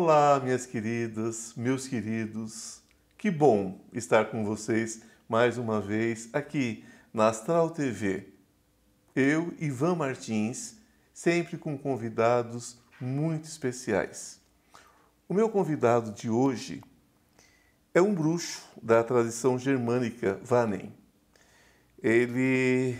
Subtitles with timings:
[0.00, 2.80] Olá, minhas queridas, meus queridos.
[3.18, 8.28] Que bom estar com vocês mais uma vez aqui na Astral TV.
[9.12, 10.76] Eu, Ivan Martins,
[11.12, 14.40] sempre com convidados muito especiais.
[15.28, 16.80] O meu convidado de hoje
[17.92, 20.94] é um bruxo da tradição germânica Vanem.
[22.00, 22.96] Ele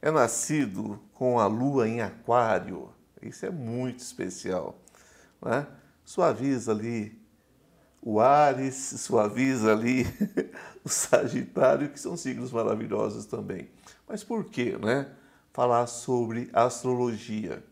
[0.00, 2.88] é nascido com a lua em aquário.
[3.20, 4.80] Isso é muito especial.
[5.42, 5.66] Né?
[6.04, 7.22] Suaviza ali
[8.04, 10.04] o Ares, suaviza ali
[10.82, 13.68] o Sagitário, que são signos maravilhosos também.
[14.08, 15.08] Mas por que né?
[15.52, 17.62] falar sobre astrologia?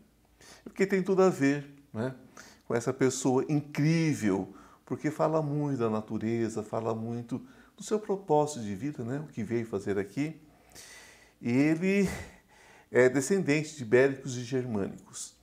[0.63, 2.15] Porque tem tudo a ver né?
[2.65, 4.53] com essa pessoa incrível,
[4.85, 9.19] porque fala muito da natureza, fala muito do seu propósito de vida, né?
[9.19, 10.39] o que veio fazer aqui.
[11.41, 12.07] E ele
[12.89, 15.40] é descendente de ibéricos e germânicos.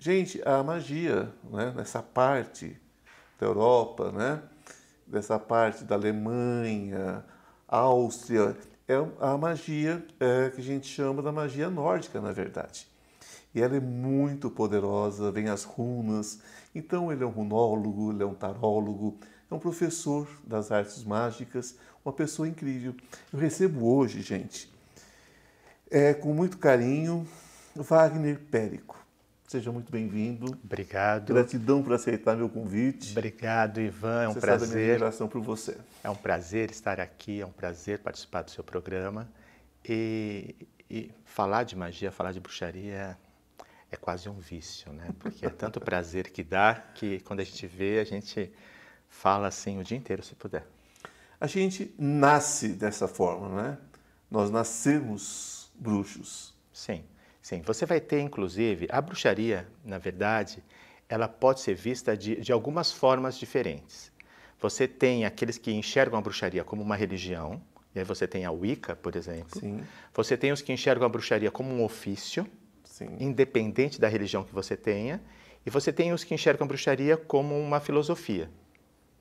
[0.00, 2.80] Gente, a magia, né, nessa parte
[3.36, 4.40] da Europa, né,
[5.04, 7.24] dessa parte da Alemanha,
[7.66, 12.86] Áustria, é a magia é, que a gente chama da magia nórdica, na verdade.
[13.52, 16.42] E ela é muito poderosa, vem as runas.
[16.72, 19.18] Então, ele é um runólogo, ele é um tarólogo,
[19.50, 22.94] é um professor das artes mágicas, uma pessoa incrível.
[23.32, 24.72] Eu recebo hoje, gente,
[25.90, 27.26] é, com muito carinho,
[27.74, 29.07] Wagner Périco.
[29.48, 30.44] Seja muito bem-vindo.
[30.62, 31.32] Obrigado.
[31.32, 33.12] Gratidão por aceitar meu convite.
[33.12, 34.24] Obrigado, Ivan.
[34.24, 34.68] É um você prazer.
[34.68, 35.78] Sabe a minha admiração por você.
[36.04, 39.26] É um prazer estar aqui, é um prazer participar do seu programa.
[39.82, 40.54] E,
[40.90, 43.16] e falar de magia, falar de bruxaria
[43.90, 45.08] é quase um vício, né?
[45.18, 48.52] Porque é tanto prazer que dá que quando a gente vê, a gente
[49.08, 50.66] fala assim o dia inteiro, se puder.
[51.40, 53.78] A gente nasce dessa forma, né?
[54.30, 56.54] Nós nascemos bruxos.
[56.70, 57.02] Sim.
[57.48, 60.62] Sim, você vai ter, inclusive, a bruxaria, na verdade,
[61.08, 64.12] ela pode ser vista de, de algumas formas diferentes.
[64.60, 67.58] Você tem aqueles que enxergam a bruxaria como uma religião,
[67.94, 69.58] e aí você tem a Wicca, por exemplo.
[69.58, 69.82] Sim.
[70.12, 72.46] Você tem os que enxergam a bruxaria como um ofício,
[72.84, 73.16] Sim.
[73.18, 75.18] independente da religião que você tenha,
[75.64, 78.50] e você tem os que enxergam a bruxaria como uma filosofia.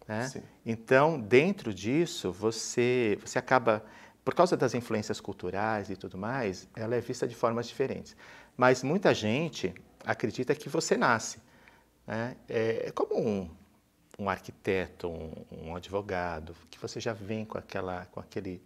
[0.05, 0.23] Né?
[0.27, 0.41] Sim.
[0.65, 3.85] Então, dentro disso, você, você acaba
[4.27, 8.13] por causa das influências culturais e tudo mais, ela é vista de formas diferentes.
[8.57, 9.73] Mas muita gente
[10.03, 11.39] acredita que você nasce.
[12.05, 12.35] Né?
[12.49, 13.49] É como um,
[14.19, 18.61] um arquiteto, um, um, advogado, que você já vem com, aquela, com aquele,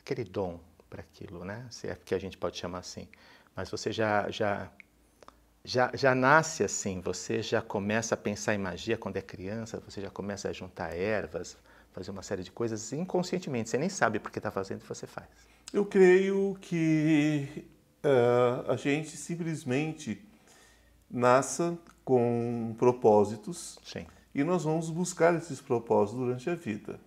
[0.00, 0.58] aquele dom
[0.90, 1.64] para aquilo, né?
[1.70, 3.06] se é que a gente pode chamar assim.
[3.54, 4.68] Mas você já, já,
[5.64, 10.00] já, já nasce assim, você já começa a pensar em magia quando é criança, você
[10.00, 11.56] já começa a juntar ervas,
[11.94, 13.70] fazer uma série de coisas inconscientemente.
[13.70, 15.28] Você nem sabe porque está fazendo e você faz.
[15.72, 17.64] Eu creio que
[18.04, 20.22] uh, a gente simplesmente
[21.08, 24.06] nasça com propósitos Sim.
[24.34, 26.98] e nós vamos buscar esses propósitos durante a vida.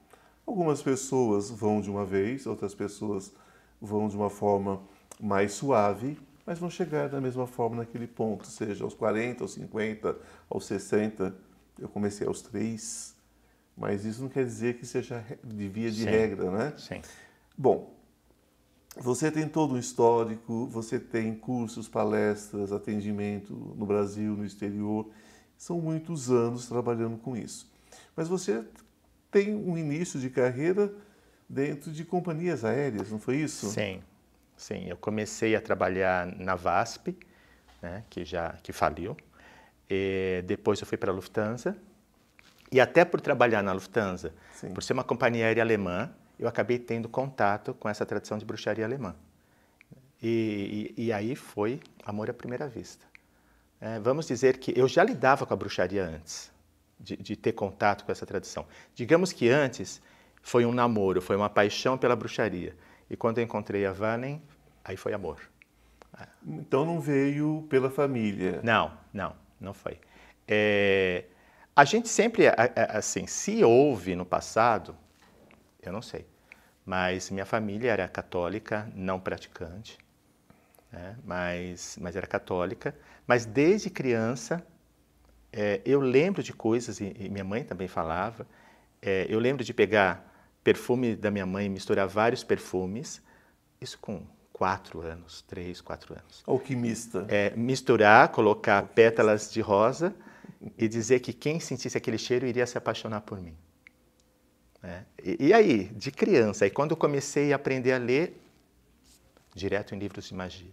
[0.46, 3.34] Algumas pessoas vão de uma vez, outras pessoas
[3.82, 4.82] vão de uma forma
[5.20, 10.18] mais suave, mas vão chegar da mesma forma naquele ponto, seja aos 40, aos 50,
[10.50, 11.36] aos 60.
[11.78, 13.17] Eu comecei aos 3,
[13.78, 16.10] mas isso não quer dizer que seja de via de Sim.
[16.10, 16.74] regra, né?
[16.78, 17.02] Sim.
[17.56, 17.96] Bom,
[19.00, 25.08] você tem todo um histórico, você tem cursos, palestras, atendimento no Brasil, no exterior.
[25.56, 27.72] São muitos anos trabalhando com isso.
[28.16, 28.66] Mas você
[29.30, 30.92] tem um início de carreira
[31.48, 33.68] dentro de companhias aéreas, não foi isso?
[33.68, 34.02] Sim,
[34.56, 34.86] sim.
[34.88, 37.16] Eu comecei a trabalhar na VASP,
[37.82, 39.16] né, que já que faliu.
[39.90, 41.78] E depois eu fui para a Lufthansa.
[42.72, 44.74] E até por trabalhar na Lufthansa, Sim.
[44.74, 48.86] por ser uma companhia aérea alemã, eu acabei tendo contato com essa tradição de bruxaria
[48.86, 49.16] alemã.
[50.22, 53.06] E, e, e aí foi amor à primeira vista.
[53.80, 56.52] É, vamos dizer que eu já lidava com a bruxaria antes
[57.00, 58.66] de, de, ter contato com essa tradição.
[58.96, 60.02] Digamos que antes
[60.42, 62.76] foi um namoro, foi uma paixão pela bruxaria.
[63.10, 64.42] E quando eu encontrei a Vanem,
[64.84, 65.40] aí foi amor.
[66.46, 68.60] Então não veio pela família.
[68.64, 70.00] Não, não, não foi.
[70.48, 71.26] É,
[71.78, 72.46] a gente sempre,
[72.90, 74.98] assim, se houve no passado,
[75.80, 76.26] eu não sei,
[76.84, 79.96] mas minha família era católica, não praticante,
[80.92, 81.16] né?
[81.24, 82.96] mas, mas era católica.
[83.28, 84.66] Mas desde criança,
[85.54, 88.48] é, eu lembro de coisas, e, e minha mãe também falava,
[89.00, 90.34] é, eu lembro de pegar
[90.64, 93.22] perfume da minha mãe, misturar vários perfumes,
[93.80, 96.42] isso com quatro anos, três, quatro anos.
[96.48, 97.28] Alquimista.
[97.30, 98.96] É, misturar, colocar Alquimista.
[98.96, 100.16] pétalas de rosa
[100.78, 103.56] e dizer que quem sentisse aquele cheiro iria se apaixonar por mim.
[104.84, 105.04] É.
[105.24, 108.40] E, e, aí, de criança, e quando eu comecei a aprender a ler,
[109.54, 110.72] direto em livros de magia.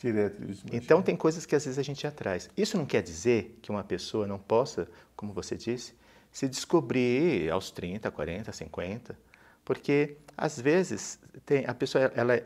[0.00, 0.70] Direto de magia.
[0.72, 2.48] Então tem coisas que às vezes a gente atrás.
[2.56, 5.94] Isso não quer dizer que uma pessoa não possa, como você disse,
[6.32, 9.18] se descobrir aos 30, 40, 50,
[9.64, 12.36] porque às vezes tem, a pessoa, ela,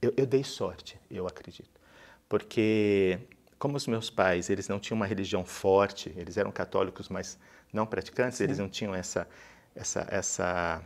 [0.00, 1.80] eu, eu dei sorte, eu acredito,
[2.28, 3.18] porque
[3.64, 7.38] como os meus pais, eles não tinham uma religião forte, eles eram católicos, mas
[7.72, 8.44] não praticantes, Sim.
[8.44, 9.26] eles não tinham essa,
[9.74, 10.82] essa, essa,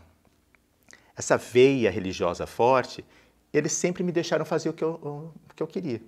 [1.17, 3.05] essa veia religiosa forte,
[3.53, 4.91] eles sempre me deixaram fazer o que eu,
[5.51, 6.01] o que eu queria.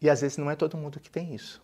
[0.00, 1.62] E às vezes não é todo mundo que tem isso.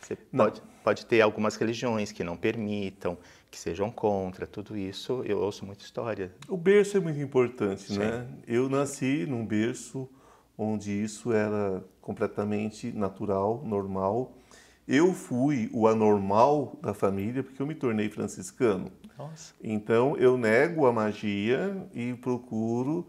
[0.00, 3.16] Você pode, pode ter algumas religiões que não permitam,
[3.52, 5.22] que sejam contra, tudo isso.
[5.24, 6.34] Eu ouço muita história.
[6.48, 8.00] O berço é muito importante, Sim.
[8.00, 8.26] né?
[8.48, 10.10] Eu nasci num berço
[10.60, 14.36] onde isso era completamente natural, normal.
[14.86, 18.92] Eu fui o anormal da família porque eu me tornei franciscano.
[19.16, 19.54] Nossa.
[19.62, 23.08] Então eu nego a magia e procuro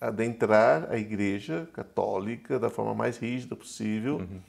[0.00, 4.18] adentrar a igreja católica da forma mais rígida possível.
[4.18, 4.40] Uhum.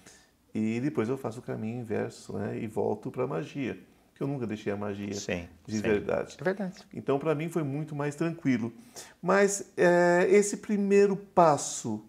[0.54, 2.60] E depois eu faço o caminho inverso né?
[2.60, 3.80] e volto para a magia.
[4.14, 5.82] Que eu nunca deixei a magia sim, de sim.
[5.82, 6.38] verdade.
[6.40, 6.84] É verdade.
[6.92, 8.74] Então, para mim, foi muito mais tranquilo.
[9.22, 12.04] Mas é, esse primeiro passo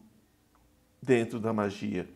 [1.02, 2.08] dentro da magia,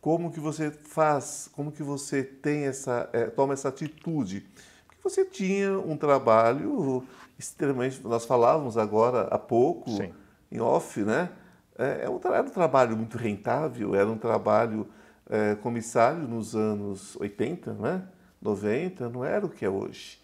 [0.00, 4.46] como que você faz, como que você tem essa, é, toma essa atitude?
[4.86, 7.06] Porque você tinha um trabalho
[7.38, 10.12] extremamente, nós falávamos agora há pouco, sim.
[10.50, 11.30] em off, né?
[11.78, 14.86] É, é um, era um trabalho muito rentável, era um trabalho
[15.28, 18.02] é, comissário nos anos 80, né?
[18.40, 20.18] 90, não era o que é hoje.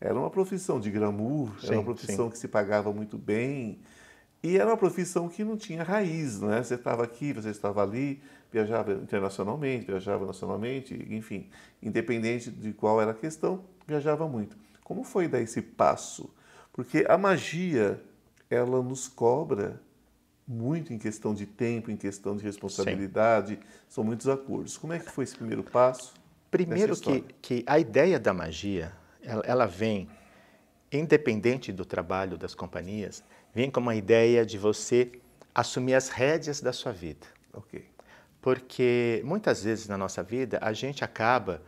[0.00, 2.30] Era uma profissão de glamour, sim, era uma profissão sim.
[2.30, 3.80] que se pagava muito bem.
[4.42, 6.62] E era uma profissão que não tinha raiz, né?
[6.62, 11.48] Você estava aqui, você estava ali, viajava internacionalmente, viajava nacionalmente, enfim,
[11.82, 14.56] independente de qual era a questão, viajava muito.
[14.82, 16.32] Como foi dar esse passo?
[16.72, 18.02] Porque a magia,
[18.48, 19.80] ela nos cobra
[20.48, 23.60] muito em questão de tempo, em questão de responsabilidade, Sim.
[23.88, 24.76] são muitos acordos.
[24.76, 26.14] Como é que foi esse primeiro passo?
[26.50, 30.08] Primeiro que, que a ideia da magia, ela, ela, vem,
[30.90, 33.22] independente do trabalho das companhias,
[33.54, 35.10] vem como a ideia de você
[35.54, 37.26] assumir as rédeas da sua vida.
[37.52, 37.84] Ok.
[38.40, 41.62] Porque muitas vezes na nossa vida a gente acaba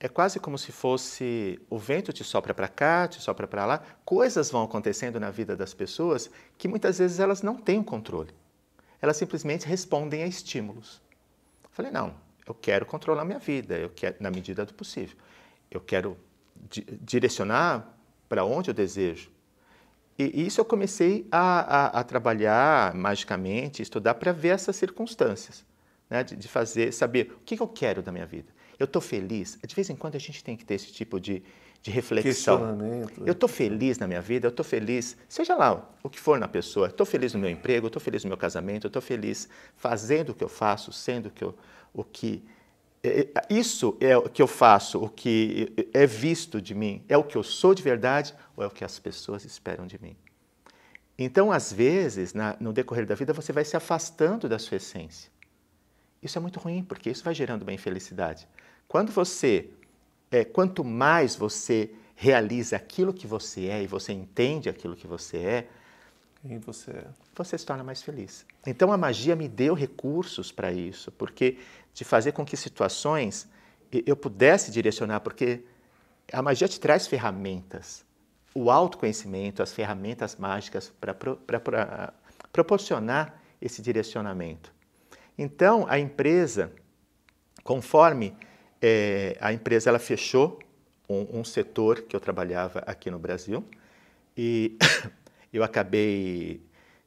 [0.00, 3.82] é quase como se fosse o vento te sopra para cá, te sopra para lá.
[4.04, 8.30] Coisas vão acontecendo na vida das pessoas que muitas vezes elas não têm o controle.
[9.00, 11.00] Elas simplesmente respondem a estímulos.
[11.62, 12.14] Eu falei, não,
[12.46, 15.16] eu quero controlar minha vida, eu quero, na medida do possível.
[15.70, 16.18] Eu quero
[16.70, 17.88] di direcionar
[18.28, 19.30] para onde eu desejo.
[20.18, 25.64] E isso eu comecei a, a, a trabalhar magicamente, estudar para ver essas circunstâncias,
[26.08, 26.22] né?
[26.22, 28.52] de, de, fazer, saber o que, que eu quero da minha vida.
[28.78, 29.58] Eu estou feliz?
[29.66, 31.42] De vez em quando a gente tem que ter esse tipo de,
[31.82, 32.78] de reflexão.
[33.26, 36.48] Eu estou feliz na minha vida, eu estou feliz, seja lá o que for na
[36.48, 40.34] pessoa, estou feliz no meu emprego, estou feliz no meu casamento, estou feliz fazendo o
[40.34, 41.54] que eu faço, sendo o que eu,
[41.92, 42.42] o que
[43.50, 47.36] isso é o que eu faço, o que é visto de mim, é o que
[47.36, 50.16] eu sou de verdade ou é o que as pessoas esperam de mim?
[51.18, 55.30] Então, às vezes, na, no decorrer da vida, você vai se afastando da sua essência.
[56.22, 58.48] Isso é muito ruim, porque isso vai gerando uma infelicidade.
[58.88, 59.68] Quando você,
[60.30, 65.36] é, quanto mais você realiza aquilo que você é e você entende aquilo que você
[65.36, 65.68] é,
[66.46, 68.44] quem você é, você se torna mais feliz.
[68.66, 71.58] Então a magia me deu recursos para isso, porque
[71.92, 73.48] de fazer com que situações
[74.06, 75.62] eu pudesse direcionar, porque
[76.32, 78.04] a magia te traz ferramentas,
[78.54, 82.12] o autoconhecimento, as ferramentas mágicas para
[82.52, 84.72] proporcionar esse direcionamento.
[85.38, 86.72] Então a empresa,
[87.62, 88.36] conforme
[88.82, 90.58] é, a empresa ela fechou
[91.08, 93.64] um, um setor que eu trabalhava aqui no Brasil
[94.36, 94.76] e
[95.56, 96.60] eu acabei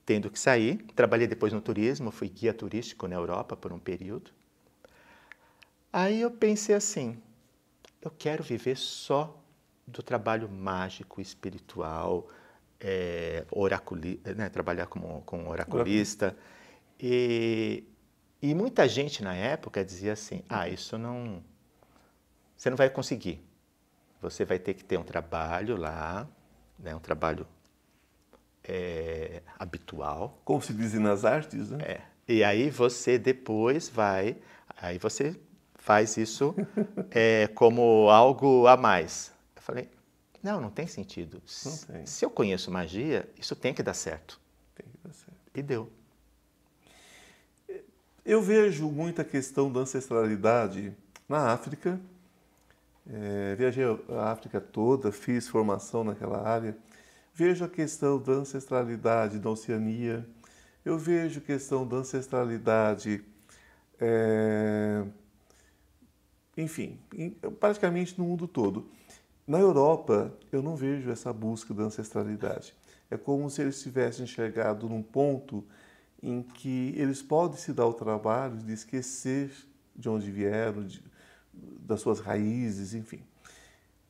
[0.05, 0.77] tendo que sair.
[0.95, 4.31] Trabalhei depois no turismo, fui guia turístico na Europa por um período.
[5.91, 7.21] Aí eu pensei assim:
[8.01, 9.37] eu quero viver só
[9.85, 12.27] do trabalho mágico, espiritual,
[12.79, 16.35] é, oraculi, né, trabalhar como, como oraculista.
[16.99, 17.83] E,
[18.41, 21.43] e muita gente na época dizia assim: ah, isso não.
[22.55, 23.43] Você não vai conseguir.
[24.21, 26.27] Você vai ter que ter um trabalho lá,
[26.79, 27.45] né, um trabalho
[28.67, 30.39] é, habitual.
[30.43, 31.77] Como se diz nas artes, né?
[31.81, 32.01] É.
[32.27, 34.37] E aí você depois vai,
[34.81, 35.39] aí você
[35.75, 36.53] faz isso
[37.11, 39.31] é, como algo a mais.
[39.55, 39.89] Eu falei,
[40.43, 41.41] não, não tem sentido.
[41.65, 42.05] Não tem.
[42.05, 44.39] Se eu conheço magia, isso tem que dar certo.
[44.75, 45.37] Tem que dar certo.
[45.55, 45.89] E deu.
[48.25, 50.93] Eu vejo muita questão da ancestralidade
[51.29, 51.97] na África.
[53.09, 56.77] É, viajei a África toda, fiz formação naquela área.
[57.37, 60.27] Vejo a questão da ancestralidade da Oceania,
[60.83, 63.23] eu vejo a questão da ancestralidade
[63.99, 65.05] é...
[66.57, 66.99] enfim,
[67.59, 68.89] praticamente no mundo todo.
[69.45, 72.73] Na Europa, eu não vejo essa busca da ancestralidade.
[73.07, 75.63] É como se eles tivessem chegado num ponto
[76.23, 79.51] em que eles podem se dar o trabalho de esquecer
[79.95, 81.03] de onde vieram, de,
[81.53, 83.21] das suas raízes, enfim.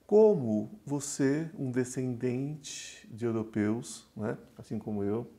[0.08, 5.30] Como você, um descendente de europeus, né, assim como eu,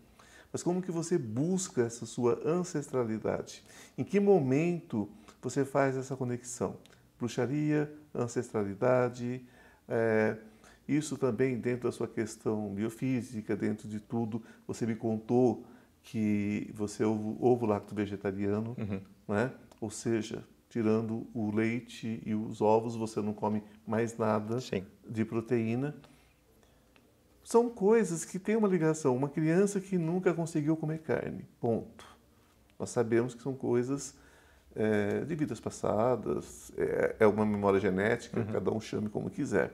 [0.52, 3.64] mas como que você busca essa sua ancestralidade?
[3.96, 5.08] Em que momento
[5.40, 6.76] você faz essa conexão?
[7.18, 9.42] Bruxaria, ancestralidade,
[9.88, 10.37] é,
[10.87, 15.64] isso também dentro da sua questão biofísica, dentro de tudo, você me contou
[16.02, 19.00] que você é ovo, ovo lacto vegetariano, uhum.
[19.34, 19.50] né?
[19.80, 24.84] ou seja, tirando o leite e os ovos, você não come mais nada Sim.
[25.08, 25.94] de proteína.
[27.42, 29.16] São coisas que têm uma ligação.
[29.16, 32.06] Uma criança que nunca conseguiu comer carne, ponto.
[32.78, 34.14] Nós sabemos que são coisas
[34.75, 38.46] é, de vidas passadas, é, é uma memória genética, uhum.
[38.46, 39.72] cada um chame como quiser.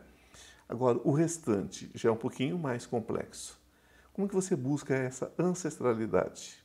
[0.69, 3.61] Agora, o restante já é um pouquinho mais complexo.
[4.13, 6.65] Como que você busca essa ancestralidade?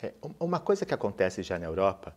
[0.00, 2.14] É, uma coisa que acontece já na Europa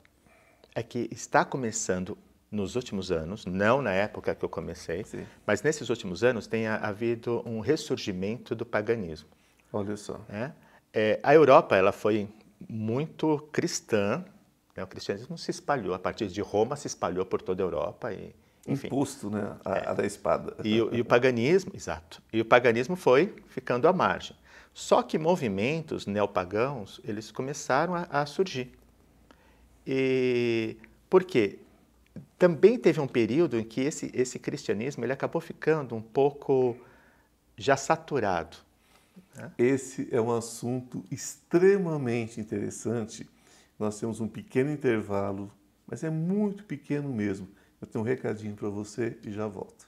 [0.76, 2.18] é que está começando
[2.52, 5.26] nos últimos anos, não na época que eu comecei, Sim.
[5.46, 9.30] mas nesses últimos anos tem havido um ressurgimento do paganismo.
[9.72, 10.20] Olha só.
[10.30, 10.52] É?
[10.92, 12.28] É, a Europa ela foi
[12.68, 14.26] muito cristã,
[14.76, 14.84] né?
[14.84, 18.34] o cristianismo se espalhou a partir de Roma, se espalhou por toda a Europa e
[18.68, 18.88] enfim.
[18.88, 19.56] Imposto, né?
[19.64, 19.90] A, é.
[19.90, 20.56] a da espada.
[20.64, 22.22] E, e, o paganismo, exato.
[22.32, 24.36] E o paganismo foi ficando à margem.
[24.74, 28.79] Só que movimentos neopagãos, eles começaram a, a surgir.
[29.92, 30.78] E
[31.10, 31.58] por quê?
[32.38, 36.78] Também teve um período em que esse, esse cristianismo ele acabou ficando um pouco
[37.58, 38.58] já saturado.
[39.36, 39.52] Né?
[39.58, 43.28] Esse é um assunto extremamente interessante.
[43.80, 45.52] Nós temos um pequeno intervalo,
[45.88, 47.48] mas é muito pequeno mesmo
[47.82, 49.88] eu tenho um recadinho para você e já volto.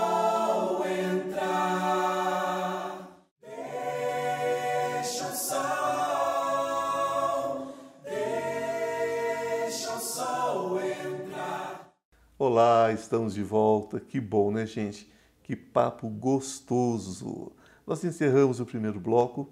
[12.43, 13.99] Olá, estamos de volta.
[13.99, 15.07] Que bom, né, gente?
[15.43, 17.51] Que papo gostoso.
[17.85, 19.47] Nós encerramos o primeiro bloco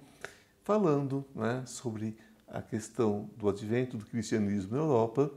[0.63, 2.17] falando né, sobre
[2.47, 5.31] a questão do advento do cristianismo na Europa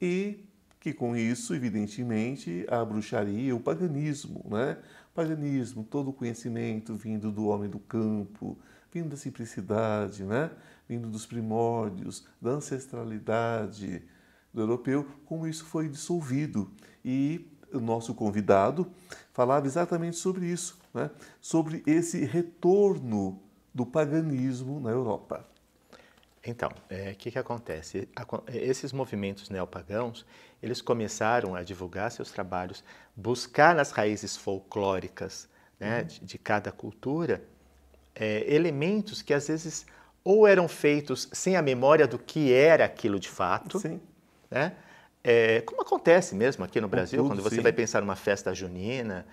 [0.00, 0.44] e
[0.80, 4.76] que com isso, evidentemente, a bruxaria, o paganismo, né?
[5.14, 8.58] Paganismo, todo o conhecimento vindo do homem do campo,
[8.92, 10.50] vindo da simplicidade, né?
[10.88, 14.02] Vindo dos primórdios, da ancestralidade,
[14.54, 16.70] europeu, como isso foi dissolvido.
[17.04, 18.90] E o nosso convidado
[19.32, 21.10] falava exatamente sobre isso, né?
[21.40, 23.42] sobre esse retorno
[23.74, 25.46] do paganismo na Europa.
[26.44, 28.08] Então, o é, que, que acontece?
[28.48, 30.26] Esses movimentos neopagãos,
[30.60, 32.82] eles começaram a divulgar seus trabalhos,
[33.14, 36.06] buscar nas raízes folclóricas né, uhum.
[36.06, 37.44] de, de, cada cultura
[38.14, 39.86] é, elementos que às vezes
[40.24, 44.00] ou eram feitos sem a memória do que era aquilo de fato, Sim.
[44.52, 44.72] Né?
[45.24, 47.62] É, como acontece mesmo aqui no Brasil, tudo, quando você sim.
[47.62, 49.24] vai pensar numa festa junina,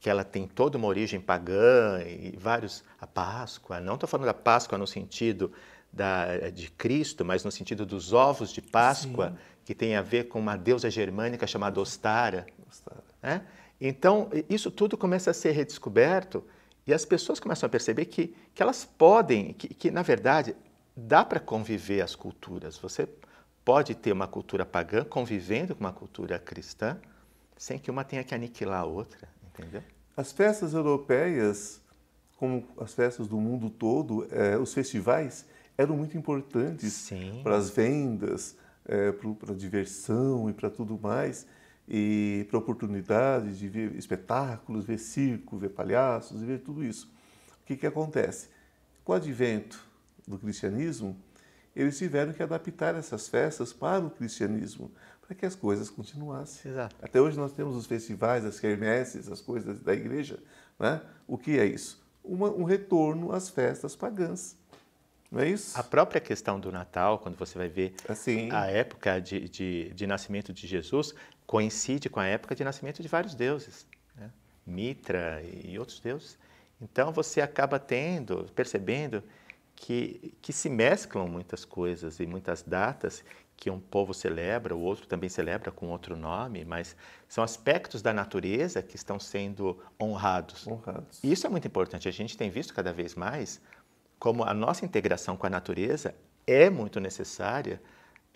[0.00, 2.84] que ela tem toda uma origem pagã e vários.
[3.00, 5.52] A Páscoa, não estou falando da Páscoa no sentido
[5.92, 9.36] da, de Cristo, mas no sentido dos ovos de Páscoa, sim.
[9.64, 12.46] que tem a ver com uma deusa germânica chamada Ostara.
[12.68, 13.04] Ostara.
[13.22, 13.42] Né?
[13.80, 16.44] Então, isso tudo começa a ser redescoberto
[16.86, 20.54] e as pessoas começam a perceber que, que elas podem, que, que na verdade
[20.96, 22.78] dá para conviver as culturas.
[22.78, 23.08] Você
[23.66, 26.96] pode ter uma cultura pagã convivendo com uma cultura cristã
[27.56, 29.82] sem que uma tenha que aniquilar a outra, entendeu?
[30.16, 31.82] As festas europeias,
[32.36, 35.46] como as festas do mundo todo, eh, os festivais
[35.76, 37.40] eram muito importantes Sim.
[37.42, 41.44] para as vendas, eh, para a diversão e para tudo mais,
[41.88, 47.10] e para oportunidades de ver espetáculos, ver circo, ver palhaços, ver tudo isso.
[47.62, 48.48] O que, que acontece?
[49.04, 49.84] Com o advento
[50.26, 51.16] do cristianismo,
[51.76, 54.90] eles tiveram que adaptar essas festas para o cristianismo,
[55.20, 56.72] para que as coisas continuassem.
[56.72, 56.96] Exato.
[57.02, 60.38] Até hoje nós temos os festivais, as quermesses, as coisas da igreja.
[60.78, 61.02] Né?
[61.28, 62.02] O que é isso?
[62.24, 64.56] Uma, um retorno às festas pagãs.
[65.30, 65.78] Não é isso?
[65.78, 68.50] A própria questão do Natal, quando você vai ver assim.
[68.50, 71.14] a época de, de, de, nascimento de Jesus,
[71.46, 74.30] coincide com a época de nascimento de vários deuses, né?
[74.64, 76.38] Mitra e outros deuses.
[76.80, 79.22] Então você acaba tendo, percebendo
[79.76, 83.22] que, que se mesclam muitas coisas e muitas datas
[83.56, 86.96] que um povo celebra, o outro também celebra com outro nome, mas
[87.28, 90.66] são aspectos da natureza que estão sendo honrados.
[90.66, 91.22] honrados.
[91.22, 92.08] E isso é muito importante.
[92.08, 93.60] A gente tem visto cada vez mais
[94.18, 96.14] como a nossa integração com a natureza
[96.46, 97.80] é muito necessária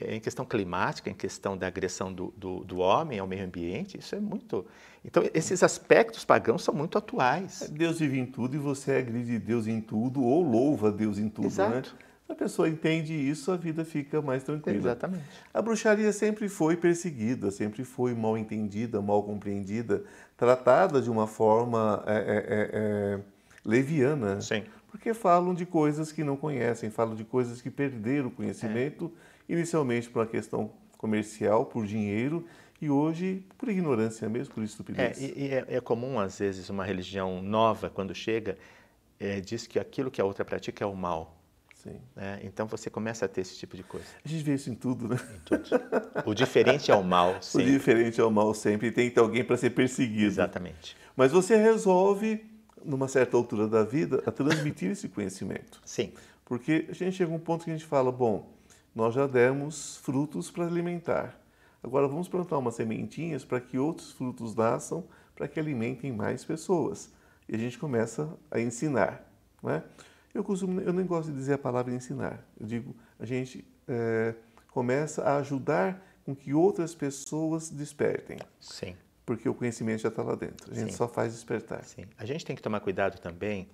[0.06, 4.14] em questão climática, em questão da agressão do, do, do, homem ao meio ambiente, isso
[4.14, 4.66] é muito.
[5.04, 7.70] Então, esses aspectos pagãos são muito atuais.
[7.72, 11.46] Deus vive em tudo e você agride Deus em tudo ou louva Deus em tudo,
[11.46, 11.74] Exato.
[11.74, 11.82] né?
[12.26, 14.78] Se a pessoa entende isso, a vida fica mais tranquila.
[14.78, 15.24] Exatamente.
[15.52, 20.04] A bruxaria sempre foi perseguida, sempre foi mal entendida, mal compreendida,
[20.36, 23.20] tratada de uma forma é, é, é,
[23.64, 24.40] leviana.
[24.40, 24.62] Sim.
[24.90, 29.10] Porque falam de coisas que não conhecem, falam de coisas que perderam o conhecimento
[29.52, 32.46] inicialmente por uma questão comercial, por dinheiro,
[32.80, 35.20] e hoje por ignorância mesmo, por estupidez.
[35.20, 38.56] É, e, e é, é, comum, às vezes, uma religião nova, quando chega,
[39.18, 41.36] é, diz que aquilo que a outra pratica é o mal.
[41.74, 41.98] Sim.
[42.14, 42.40] Né?
[42.42, 44.06] Então você começa a ter esse tipo de coisa.
[44.22, 45.16] A gente vê isso em tudo, né?
[45.16, 45.80] Em tudo.
[46.26, 47.68] O diferente é o mal, sempre.
[47.68, 50.26] O diferente é o mal sempre, tem que ter alguém para ser perseguido.
[50.26, 50.96] Exatamente.
[51.16, 52.44] Mas você resolve,
[52.84, 55.80] numa certa altura da vida, a transmitir esse conhecimento.
[55.84, 56.12] Sim.
[56.44, 58.59] Porque a gente chega a um ponto que a gente fala, bom,
[58.94, 61.38] nós já demos frutos para alimentar.
[61.82, 67.10] Agora vamos plantar umas sementinhas para que outros frutos nasçam, para que alimentem mais pessoas.
[67.48, 69.26] E a gente começa a ensinar.
[69.62, 69.82] Né?
[70.34, 72.44] Eu, costumo, eu nem gosto de dizer a palavra ensinar.
[72.58, 74.34] Eu digo, a gente é,
[74.68, 78.38] começa a ajudar com que outras pessoas despertem.
[78.60, 78.94] Sim.
[79.24, 80.70] Porque o conhecimento já está lá dentro.
[80.70, 80.96] A gente Sim.
[80.96, 81.84] só faz despertar.
[81.84, 82.04] Sim.
[82.18, 83.68] A gente tem que tomar cuidado também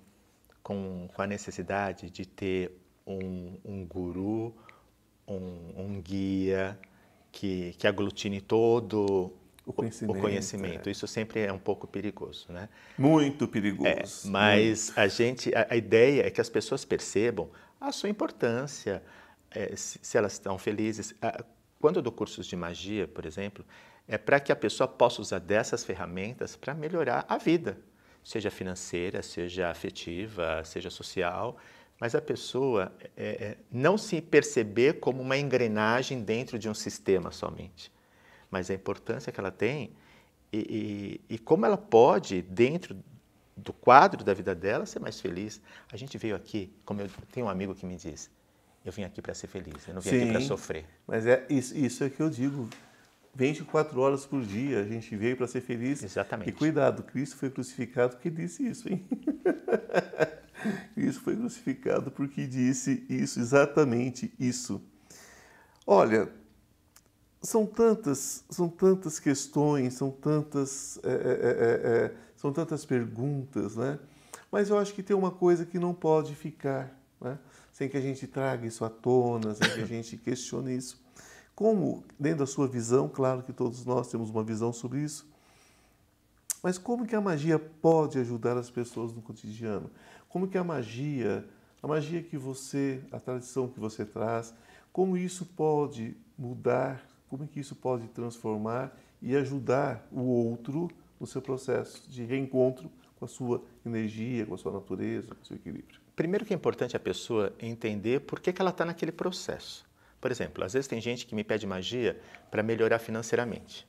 [0.63, 2.71] com, com a necessidade de ter
[3.05, 4.55] um, um guru,
[5.27, 6.79] um, um guia
[7.31, 9.33] que, que aglutine todo
[9.65, 10.89] O conhecimento, o conhecimento.
[10.89, 10.91] é.
[10.91, 12.69] Isso sempre é um pouco perigoso, né?
[12.97, 14.27] Muito perigoso.
[14.27, 19.03] É, mas a gente, a, a ideia é que as pessoas percebam a sua importância,
[19.51, 21.13] é, se, se elas estão felizes.
[21.79, 23.63] Quando eu dou cursos de magia, por exemplo,
[24.07, 27.77] é para que a pessoa possa usar dessas ferramentas para melhorar a vida,
[28.23, 31.57] seja financeira, seja afetiva, seja social,
[31.99, 37.31] mas a pessoa é, é, não se perceber como uma engrenagem dentro de um sistema
[37.31, 37.91] somente,
[38.49, 39.91] mas a importância que ela tem
[40.51, 42.95] e, e, e como ela pode, dentro
[43.55, 45.59] do quadro da vida dela, ser mais feliz.
[45.91, 48.29] A gente veio aqui, como eu tenho um amigo que me diz,
[48.85, 50.47] eu vim aqui para ser feliz, eu não vim aqui para Sim.
[50.47, 50.85] sofrer.
[51.07, 52.69] Mas é isso, isso é que eu digo.
[53.35, 56.01] 24 horas por dia, a gente veio para ser feliz.
[56.01, 56.49] Exatamente.
[56.49, 59.05] E cuidado, Cristo foi crucificado porque disse isso, hein?
[60.93, 64.81] Cristo foi crucificado porque disse isso, exatamente isso.
[65.85, 66.29] Olha,
[67.41, 73.99] são tantas, são tantas questões, são tantas, é, é, é, é, são tantas perguntas, né?
[74.51, 77.37] Mas eu acho que tem uma coisa que não pode ficar, né?
[77.71, 80.99] Sem que a gente traga isso à tona, sem que a gente questione isso.
[81.55, 85.27] Como, dentro da sua visão, claro que todos nós temos uma visão sobre isso,
[86.63, 89.89] mas como que a magia pode ajudar as pessoas no cotidiano?
[90.29, 91.45] Como que a magia,
[91.81, 94.53] a magia que você, a tradição que você traz,
[94.91, 100.89] como isso pode mudar, como que isso pode transformar e ajudar o outro
[101.19, 105.45] no seu processo de reencontro com a sua energia, com a sua natureza, com o
[105.45, 105.99] seu equilíbrio?
[106.15, 109.85] Primeiro que é importante a pessoa entender por que, que ela está naquele processo.
[110.19, 113.87] Por exemplo, às vezes tem gente que me pede magia para melhorar financeiramente.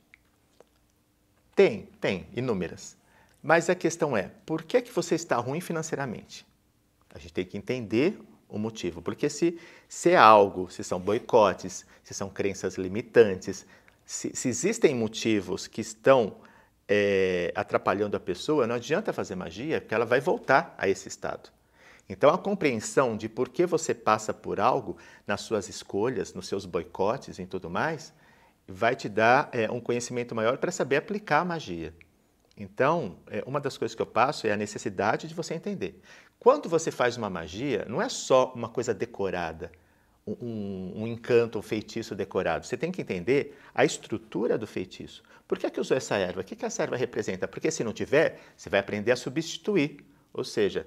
[1.59, 2.95] Tem, tem, inúmeras.
[3.43, 6.47] Mas a questão é, por que, que você está ruim financeiramente?
[7.13, 8.17] A gente tem que entender
[8.47, 9.01] o motivo.
[9.01, 13.65] Porque se, se é algo, se são boicotes, se são crenças limitantes,
[14.05, 16.37] se, se existem motivos que estão
[16.87, 21.49] é, atrapalhando a pessoa, não adianta fazer magia, porque ela vai voltar a esse estado.
[22.07, 24.95] Então, a compreensão de por que você passa por algo
[25.27, 28.13] nas suas escolhas, nos seus boicotes e tudo mais,
[28.71, 31.93] vai te dar é, um conhecimento maior para saber aplicar a magia.
[32.55, 36.01] Então, é, uma das coisas que eu passo é a necessidade de você entender.
[36.37, 39.71] Quando você faz uma magia, não é só uma coisa decorada,
[40.27, 42.65] um, um, encanto, um feitiço decorado.
[42.65, 45.23] Você tem que entender a estrutura do feitiço.
[45.47, 46.41] Por que, é que usou essa erva?
[46.41, 47.47] O que, que essa erva representa?
[47.47, 50.05] Porque se não tiver, você vai aprender a substituir.
[50.31, 50.85] Ou seja,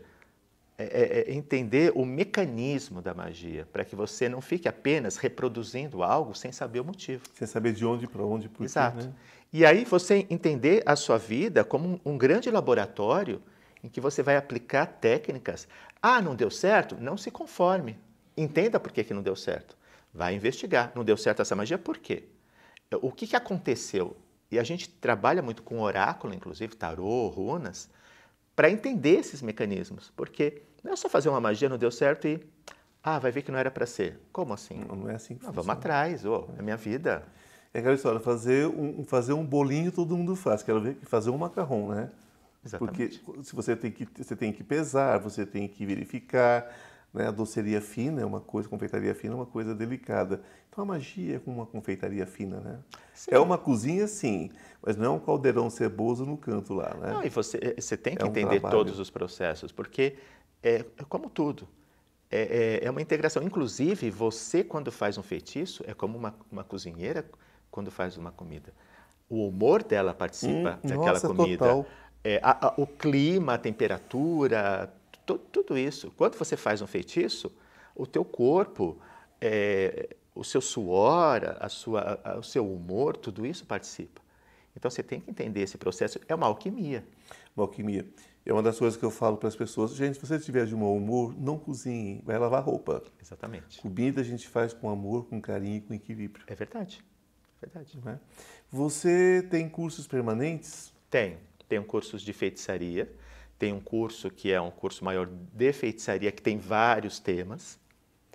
[0.91, 6.03] é, é, é entender o mecanismo da magia, para que você não fique apenas reproduzindo
[6.03, 7.23] algo sem saber o motivo.
[7.35, 8.99] Sem saber de onde para onde, por Exato.
[8.99, 9.13] Quê, né?
[9.53, 13.43] E aí você entender a sua vida como um, um grande laboratório
[13.85, 15.69] em que você vai aplicar técnicas.
[16.01, 16.97] Ah, não deu certo?
[16.99, 17.99] Não se conforme.
[18.37, 19.77] Entenda por que, que não deu certo.
[20.13, 20.93] Vai investigar.
[20.95, 22.25] Não deu certo essa magia, por quê?
[23.03, 24.17] O que, que aconteceu?
[24.51, 27.91] E a gente trabalha muito com oráculo, inclusive, tarô, runas,
[28.55, 30.13] para entender esses mecanismos.
[30.17, 32.41] Porque não é só fazer uma magia, não deu certo e.
[33.05, 34.21] Ah, vai ver que não era para ser.
[34.33, 34.85] Como assim?
[34.89, 37.25] Não, não é assim que não, Vamos atrás, oh, é minha vida.
[37.75, 40.63] É aquela história, fazer um, fazer um bolinho todo mundo faz.
[40.63, 42.11] Quero ver fazer um macarrão, né?
[42.65, 43.19] Exatamente.
[43.19, 46.73] Porque se você tem que, você tem que pesar, você tem que verificar,
[47.13, 47.29] né?
[47.29, 50.41] A doceria fina é uma coisa, a confeitaria fina é uma coisa delicada.
[50.69, 52.79] Então a magia é como uma confeitaria fina, né?
[53.13, 53.31] Sim.
[53.35, 54.51] É uma cozinha, sim,
[54.83, 57.13] mas não é um caldeirão ceboso no canto lá, né?
[57.13, 60.17] Não, e você, eh, você tem que é entender um todos os processos, porque
[60.63, 61.69] é, é como tudo.
[62.31, 63.43] É, é, é, uma integração.
[63.43, 67.25] Inclusive, você, quando faz um feitiço, é como uma, uma cozinheira
[67.71, 68.73] quando faz uma comida.
[69.29, 71.67] O humor dela participa hum, daquela nossa, comida.
[71.67, 71.87] Total.
[72.25, 74.93] É, a, a, o clima, a temperatura,
[75.27, 76.13] tudo isso.
[76.17, 77.53] Quando você faz um feitiço,
[77.95, 78.99] o teu corpo,
[79.41, 84.21] é, o seu suor, a sua, a, o seu humor, tudo isso participa.
[84.77, 86.19] Então você tem que entender esse processo.
[86.27, 87.05] É uma alquimia.
[87.55, 88.07] Uma alquimia.
[88.45, 89.95] É uma das coisas que eu falo para as pessoas.
[89.95, 93.03] Gente, se você estiver de mau humor, não cozinhe, vai lavar roupa.
[93.21, 93.81] Exatamente.
[93.81, 96.45] Comida a gente faz com amor, com carinho, com equilíbrio.
[96.49, 97.05] É verdade.
[97.61, 97.99] É verdade.
[98.07, 98.19] É?
[98.71, 100.93] Você tem cursos permanentes?
[101.09, 101.39] Tenho.
[101.69, 103.09] Tenho cursos de feitiçaria
[103.63, 107.79] tem um curso que é um curso maior de feitiçaria, que tem vários temas.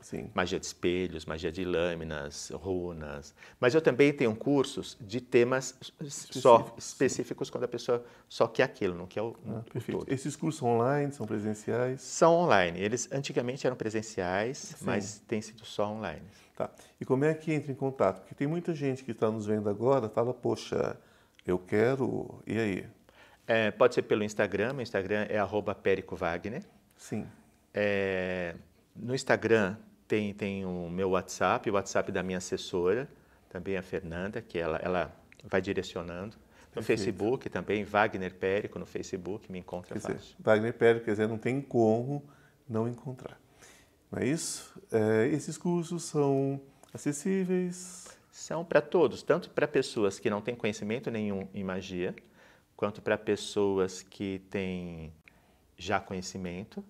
[0.02, 0.30] Sim.
[0.34, 3.34] Magia de espelhos, magia de lâminas, runas.
[3.60, 6.42] Mas eu também tenho cursos de temas Específicos.
[6.42, 10.00] só específicos quando a pessoa só quer aquilo, não quer o, ah, perfeito.
[10.00, 10.14] Todo.
[10.14, 12.02] Esses cursos são online, são presenciais?
[12.02, 12.80] São online.
[12.80, 14.86] Eles antigamente eram presenciais, Sim.
[14.86, 16.24] mas tem sido só online.
[16.56, 16.72] Tá.
[17.00, 18.22] E como é que entra em contato?
[18.22, 20.98] Porque tem muita gente que está nos vendo agora, fala, poxa,
[21.46, 22.86] eu quero, e aí?
[23.46, 25.78] É, pode ser pelo Instagram, meu Instagram é arroba
[26.12, 26.64] Wagner.
[26.98, 27.26] Sim.
[27.74, 28.56] É,
[28.96, 29.78] no Instagram
[30.08, 33.10] tem, tem o meu WhatsApp, o WhatsApp da minha assessora,
[33.50, 36.36] também a Fernanda, que ela, ela vai direcionando.
[36.68, 37.00] No Perfeito.
[37.00, 40.20] Facebook também, Wagner Périco no Facebook, me encontra quer fácil.
[40.20, 42.24] Dizer, Wagner Périco, quer dizer, não tem como
[42.70, 43.40] não encontrar.
[44.12, 44.80] Não é isso?
[44.92, 46.62] É, esses cursos são
[46.94, 48.08] acessíveis?
[48.32, 52.16] São para todos, tanto para pessoas que não têm conhecimento nenhum em magia,
[52.76, 55.12] quanto para pessoas que têm
[55.76, 56.84] já conhecimento.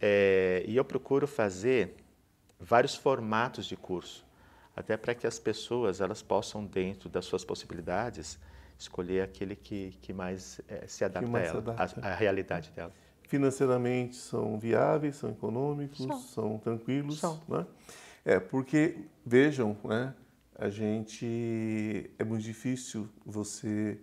[0.00, 2.01] É, e eu procuro fazer
[2.62, 4.24] vários formatos de curso,
[4.74, 8.38] até para que as pessoas elas possam, dentro das suas possibilidades,
[8.78, 12.92] escolher aquele que, que mais é, se adapta mais a ela, à realidade dela.
[13.28, 17.18] Financeiramente são viáveis, são econômicos, são, são tranquilos.
[17.18, 17.40] São.
[17.48, 17.66] Né?
[18.24, 20.14] É, porque, vejam, né,
[20.54, 22.10] a gente.
[22.18, 23.98] É muito difícil você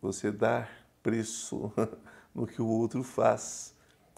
[0.00, 0.68] você dar
[1.02, 1.72] preço
[2.34, 3.74] no que o outro faz,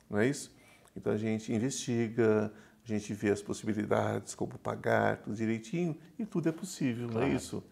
[0.09, 0.55] não é isso?
[0.97, 2.53] Então a gente investiga,
[2.85, 7.27] a gente vê as possibilidades, como pagar, tudo direitinho, e tudo é possível, claro.
[7.27, 7.65] não é isso?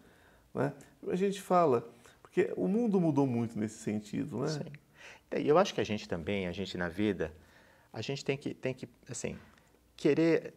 [0.53, 0.73] Não é?
[1.07, 1.87] A gente fala,
[2.21, 4.47] porque o mundo mudou muito nesse sentido, né?
[4.47, 5.39] Sim.
[5.39, 7.33] E eu acho que a gente também, a gente na vida,
[7.91, 9.37] a gente tem que, tem que assim,
[9.95, 10.53] querer,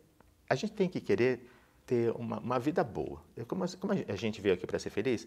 [0.48, 1.48] a gente tem que querer
[1.86, 3.22] ter uma, uma vida boa.
[3.36, 5.26] Eu, como, como a gente veio aqui para ser feliz,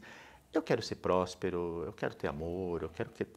[0.54, 3.28] eu quero ser próspero, eu quero ter amor, eu quero ter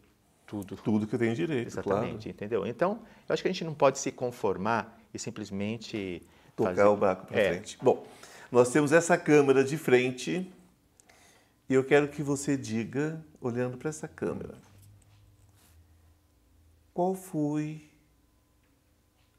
[0.46, 0.76] tudo.
[0.76, 2.31] Tudo que eu tenho direito, Exatamente, claro.
[2.31, 2.66] entendeu?
[2.66, 6.22] Então, eu acho que a gente não pode se conformar e simplesmente...
[6.55, 6.88] Tocar fazer...
[6.88, 7.48] o barco para é.
[7.55, 7.79] frente.
[7.83, 8.07] Bom,
[8.51, 10.53] nós temos essa câmera de frente
[11.68, 14.55] e eu quero que você diga, olhando para essa câmera,
[16.92, 17.88] qual foi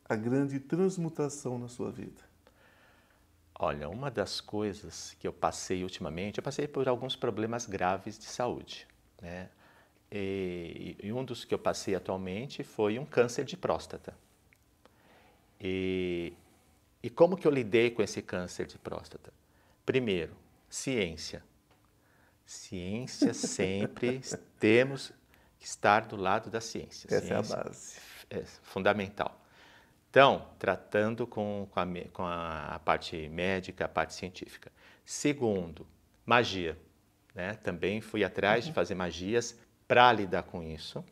[0.09, 2.21] a grande transmutação na sua vida?
[3.53, 8.25] Olha, uma das coisas que eu passei ultimamente, eu passei por alguns problemas graves de
[8.25, 8.87] saúde,
[9.21, 9.49] né?
[10.11, 14.15] E, e um dos que eu passei atualmente foi um câncer de próstata.
[15.63, 16.33] E,
[17.01, 19.33] e como que eu lidei com esse câncer de próstata?
[19.85, 20.35] Primeiro,
[20.69, 21.41] ciência.
[22.45, 24.21] Ciência sempre
[24.59, 25.13] temos
[25.57, 27.07] que estar do lado da ciência.
[27.07, 27.97] Essa ciência é a base.
[28.29, 29.39] É fundamental.
[30.09, 34.71] Então, tratando com, com, a, com a, parte médica, a parte científica.
[35.05, 35.87] Segundo,
[36.25, 36.77] magia.
[37.33, 37.55] Né?
[37.55, 38.71] Também fui atrás uhum.
[38.71, 41.03] de fazer magias para lidar com isso.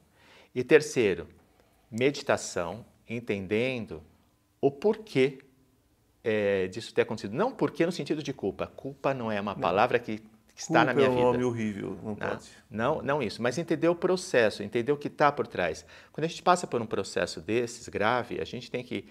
[0.53, 1.27] E terceiro,
[1.89, 4.03] meditação, entendendo
[4.61, 5.39] o porquê
[6.23, 7.33] é, disso ter acontecido.
[7.33, 8.67] Não porquê no sentido de culpa.
[8.67, 9.61] Culpa não é uma não.
[9.61, 10.21] palavra que
[10.55, 11.19] está na minha vida.
[11.19, 12.49] é um nome horrível, não, não pode.
[12.69, 15.85] Não, não isso, mas entender o processo, entender o que está por trás.
[16.11, 19.05] Quando a gente passa por um processo desses, grave, a gente tem que...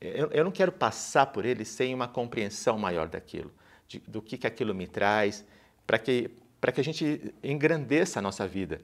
[0.00, 3.52] Eu, eu não quero passar por ele sem uma compreensão maior daquilo,
[3.88, 5.44] de, do que, que aquilo me traz,
[5.86, 6.30] para que,
[6.74, 8.80] que a gente engrandeça a nossa vida.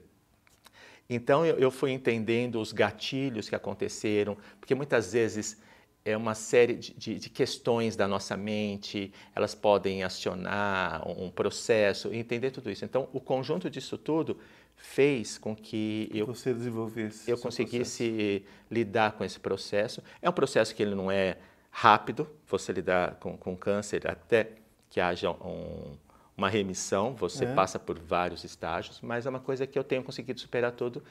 [1.07, 5.61] Então, eu, eu fui entendendo os gatilhos que aconteceram, porque muitas vezes
[6.05, 12.13] é uma série de, de, de, questões da nossa mente, elas podem acionar um processo,
[12.13, 12.83] entender tudo isso.
[12.83, 14.37] Então, o conjunto disso tudo
[14.75, 18.65] fez com que eu, Você desenvolvesse eu conseguisse processo.
[18.69, 20.03] lidar com esse processo.
[20.21, 21.37] É um processo que ele não é
[21.71, 24.51] rápido, você lidar com, com câncer até
[24.89, 25.97] que haja um,
[26.37, 27.53] uma remissão, você é.
[27.53, 31.01] passa por vários estágios, mas é uma coisa que eu tenho conseguido superar tudo.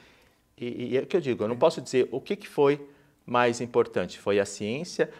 [0.56, 1.58] E, e é o que eu digo, eu não é.
[1.58, 2.86] posso dizer o que, que foi
[3.26, 4.18] mais importante?
[4.18, 5.10] Foi a ciência?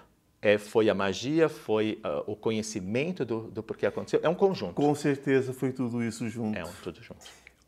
[0.40, 1.48] É, foi a magia?
[1.48, 4.20] Foi uh, o conhecimento do, do porquê aconteceu?
[4.22, 4.74] É um conjunto.
[4.74, 6.58] Com certeza foi tudo isso junto.
[6.58, 7.24] É um tudo junto.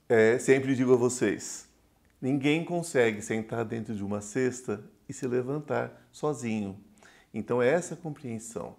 [0.08, 1.68] É, sempre digo a vocês,
[2.20, 6.78] ninguém consegue sentar dentro de uma cesta e se levantar sozinho.
[7.32, 8.76] Então é essa compreensão.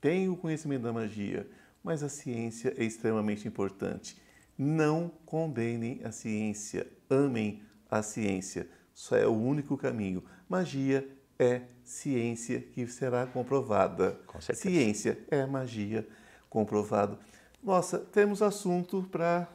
[0.00, 1.48] Tem o conhecimento da magia,
[1.82, 4.16] mas a ciência é extremamente importante.
[4.56, 8.68] Não condenem a ciência, amem a ciência.
[8.94, 10.22] Só é o único caminho.
[10.48, 11.06] Magia
[11.38, 14.18] é ciência que será comprovada.
[14.26, 14.68] Com certeza.
[14.68, 16.06] Ciência é magia
[16.48, 17.18] comprovado.
[17.62, 19.48] Nossa, temos assunto para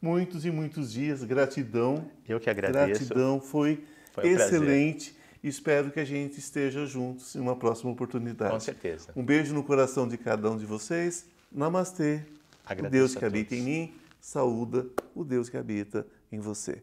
[0.00, 1.24] muitos e muitos dias.
[1.24, 2.10] Gratidão.
[2.26, 3.00] Eu que agradeço.
[3.00, 5.10] Gratidão, foi, foi um excelente.
[5.12, 5.18] Prazer.
[5.42, 8.52] Espero que a gente esteja juntos em uma próxima oportunidade.
[8.52, 9.12] Com certeza.
[9.14, 11.26] Um beijo no coração de cada um de vocês.
[11.50, 12.22] Namastê.
[12.64, 16.82] Agradeço o Deus que habita em mim, saúda o Deus que habita em você.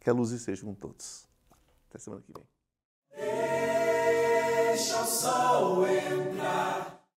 [0.00, 1.24] Que a luz esteja com todos.
[1.88, 2.51] Até semana que vem.
[5.22, 6.61] so in blood.